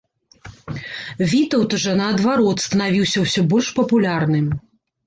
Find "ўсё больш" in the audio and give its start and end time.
3.29-3.67